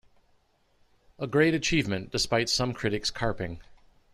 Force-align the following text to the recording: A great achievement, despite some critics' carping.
A 1.19 1.27
great 1.27 1.53
achievement, 1.53 2.09
despite 2.11 2.49
some 2.49 2.73
critics' 2.73 3.11
carping. 3.11 3.61